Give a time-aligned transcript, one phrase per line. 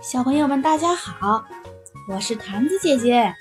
[0.00, 1.44] 小朋友们，大家好，
[2.08, 3.34] 我是团子姐姐。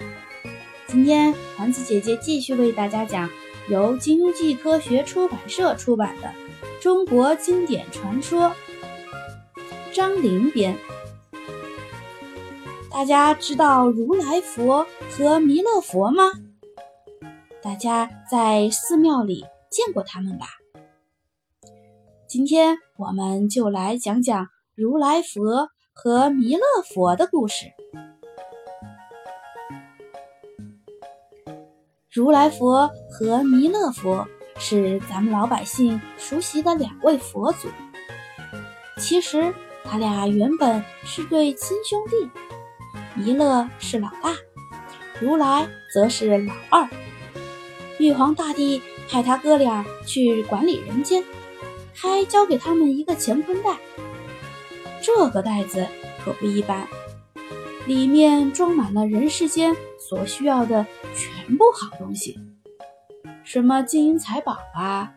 [0.87, 3.29] 今天团子姐姐继续为大家讲
[3.69, 6.27] 由经济科学出版社出版的
[6.81, 8.49] 《中国经典传说》，
[9.93, 10.75] 张陵编。
[12.89, 16.23] 大家知道如来佛和弥勒佛吗？
[17.61, 20.47] 大家在寺庙里见过他们吧？
[22.27, 25.69] 今天我们就来讲讲如来佛。
[25.99, 26.61] 和弥勒
[26.93, 27.65] 佛的故事。
[32.11, 34.27] 如来佛和弥勒佛
[34.59, 37.67] 是咱们老百姓熟悉的两位佛祖。
[38.99, 39.51] 其实
[39.83, 42.29] 他俩原本是对亲兄弟，
[43.15, 44.35] 弥勒是老大，
[45.19, 46.87] 如来则是老二。
[47.97, 51.23] 玉皇大帝派他哥俩去管理人间，
[51.95, 53.77] 还交给他们一个乾坤袋。
[55.01, 55.87] 这个袋子
[56.23, 56.87] 可不一般，
[57.85, 62.37] 里面装满了人世间所需要的全部好东西，
[63.43, 65.13] 什么金银财宝啊，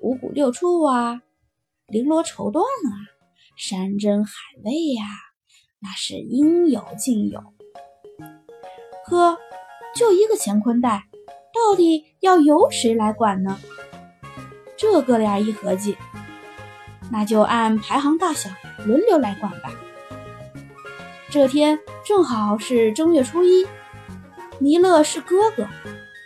[0.00, 1.22] 五谷六畜啊，
[1.88, 2.90] 绫罗绸缎啊，
[3.56, 4.32] 山珍海
[4.64, 5.04] 味呀，
[5.80, 7.40] 那是应有尽有。
[9.06, 9.36] 可
[9.94, 11.04] 就一个乾坤袋，
[11.52, 13.58] 到底要由谁来管呢？
[14.76, 15.96] 这哥俩一合计。
[17.10, 18.48] 那就按排行大小
[18.86, 19.72] 轮流来管吧。
[21.28, 23.66] 这天正好是正月初一，
[24.58, 25.68] 弥勒是哥哥，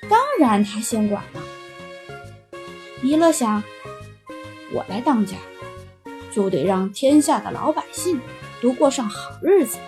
[0.08, 1.42] 当然他先管了。
[3.02, 3.62] 弥勒想，
[4.72, 5.36] 我来当家，
[6.32, 8.20] 就得让天下的老百姓
[8.62, 9.78] 都过上好日子。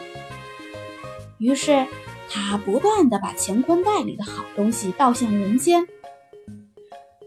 [1.39, 1.87] 于是
[2.29, 5.87] 他不断的把乾坤袋里的好东西倒向人间，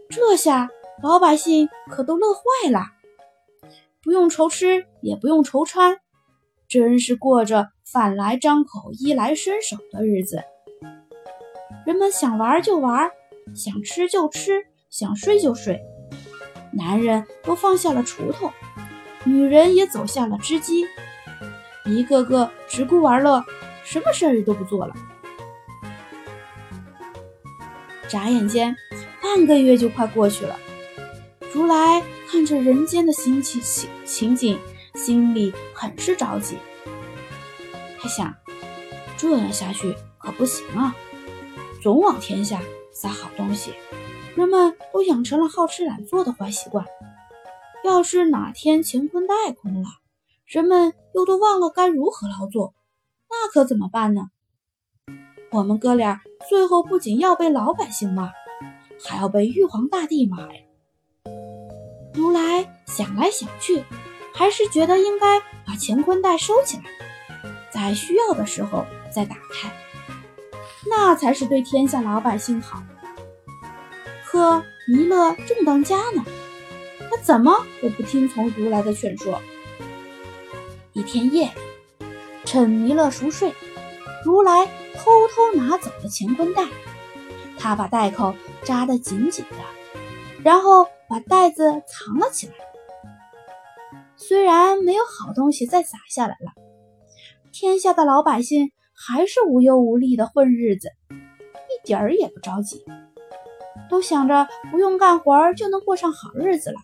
[0.08, 0.68] 这下
[1.02, 2.86] 老百姓可都乐坏了。
[4.02, 5.98] 不用愁吃，也不用愁穿，
[6.68, 10.42] 真是过着饭来张口、衣来伸手的日子。
[11.84, 13.10] 人们想玩就玩，
[13.54, 15.80] 想吃就吃，想睡就睡。
[16.72, 18.50] 男人都放下了锄头，
[19.24, 20.86] 女人也走下了织机，
[21.84, 23.44] 一个个只顾玩乐，
[23.84, 24.94] 什么事儿都不做了。
[28.08, 28.74] 眨眼间，
[29.22, 30.56] 半个月就快过去了。
[31.52, 32.02] 如来。
[32.30, 34.56] 看着人间的情情情情景，
[34.94, 36.56] 心里很是着急。
[37.98, 38.32] 他想，
[39.16, 40.94] 这样下去可不行啊！
[41.82, 43.74] 总往天下撒好东西，
[44.36, 46.86] 人们都养成了好吃懒做的坏习惯。
[47.82, 49.88] 要是哪天乾坤袋空了，
[50.46, 52.74] 人们又都忘了该如何劳作，
[53.28, 54.30] 那可怎么办呢？
[55.50, 58.30] 我们哥俩最后不仅要被老百姓骂，
[59.04, 60.60] 还要被玉皇大帝骂呀！
[62.12, 63.84] 如来想来想去，
[64.34, 66.84] 还是觉得应该把乾坤袋收起来，
[67.72, 68.84] 在需要的时候
[69.14, 69.70] 再打开，
[70.88, 72.82] 那才是对天下老百姓好。
[74.26, 76.24] 可弥勒正当家呢，
[77.08, 79.40] 他怎么也不听从如来的劝说。
[80.92, 82.06] 一天夜里，
[82.44, 83.54] 趁弥勒熟睡，
[84.24, 84.66] 如来
[84.96, 86.64] 偷偷拿走了乾坤袋，
[87.56, 88.34] 他把袋口
[88.64, 89.58] 扎得紧紧的，
[90.42, 90.88] 然后。
[91.10, 92.54] 把袋子藏了起来。
[94.16, 96.52] 虽然没有好东西再洒下来了，
[97.50, 102.84] 天下的老百姓还是无忧无虑的混日子，一点儿也不着急，
[103.88, 106.76] 都想着不用干活就能过上好日子了。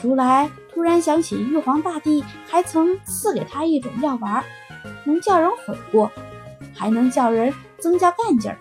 [0.00, 4.42] 如来突然想起玉皇大帝还曾赐给他一种药丸，
[5.04, 6.10] 能叫人悔过，
[6.74, 8.58] 还能叫人增加干劲儿，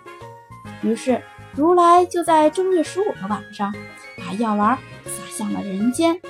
[0.81, 1.21] 于是。
[1.57, 3.73] 如来就在正月十五的晚上，
[4.15, 6.21] 把药丸撒向了人间。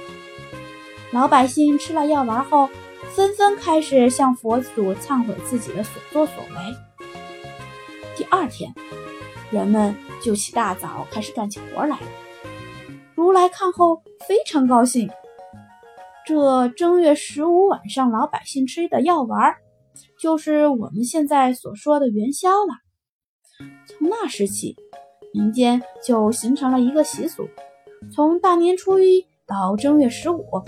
[1.11, 2.69] 老百姓吃了药丸后，
[3.13, 7.06] 纷纷开始向佛祖忏悔自己的所作所为。
[8.15, 8.74] 第二天，
[9.51, 9.94] 人们
[10.24, 12.07] 就起大早开始干起活来了。
[13.13, 15.09] 如来看后非常高兴，
[16.25, 19.56] 这正月十五晚上老百姓吃的药丸，
[20.21, 22.75] 就是我们现在所说的元宵了。
[23.88, 24.77] 从那时起。
[25.38, 27.48] 民间就形成了一个习俗：
[28.12, 30.63] 从大年初一到正月十五，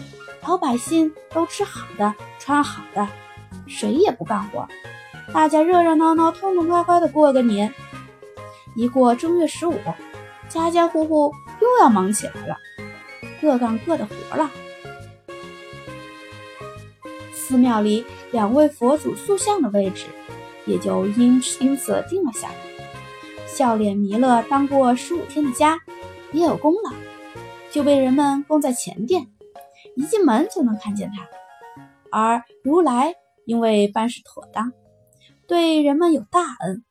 [0.48, 3.08] 老百姓都吃好的、穿好的，
[3.68, 4.68] 谁也不干活，
[5.34, 7.74] 大家热热闹闹、痛痛快快的过个年。
[8.76, 9.74] 一过正月十五，
[10.48, 12.56] 家家户户又要忙起来了，
[13.42, 14.52] 各干各的活了。
[17.34, 20.06] 寺庙里两位佛祖塑像的位置，
[20.68, 22.69] 也就因因此定了下来。
[23.56, 25.80] 笑脸弥勒当过十五天的家，
[26.32, 26.92] 也有功劳，
[27.72, 29.28] 就被人们供在前殿，
[29.96, 31.28] 一进门就能看见他。
[32.12, 33.16] 而如来
[33.46, 34.72] 因为办事妥当，
[35.48, 36.84] 对人们有大恩，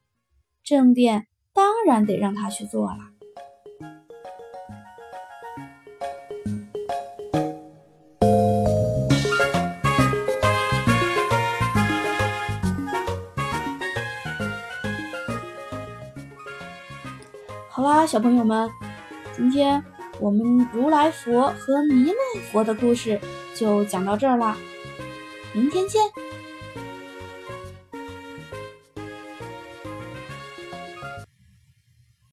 [0.62, 2.98] 正殿当然得让他去做了。
[17.78, 18.68] 好啦，小朋友们，
[19.36, 19.80] 今天
[20.18, 23.20] 我们如来佛和弥勒佛的故事
[23.54, 24.56] 就讲到这儿啦，
[25.52, 26.02] 明天见。